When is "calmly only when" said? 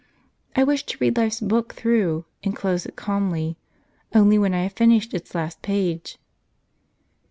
2.95-4.51